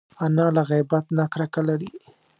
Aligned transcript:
انا 0.25 0.47
له 0.55 0.61
غیبت 0.69 1.05
نه 1.17 1.23
کرکه 1.31 1.61
لري 1.69 1.89